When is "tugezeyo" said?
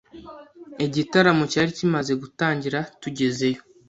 3.01-3.59